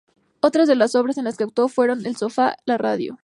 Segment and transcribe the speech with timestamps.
[0.39, 3.19] Otras de las obras en las que actuó fueron: El sofá, la radio.